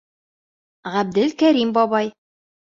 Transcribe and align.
—Ғәбделкәрим 0.95 1.77
бабай! 1.79 2.13